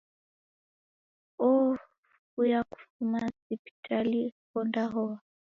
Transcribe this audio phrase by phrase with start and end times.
[1.47, 4.21] Owuya kufuma sipitali
[4.59, 5.17] ondahoa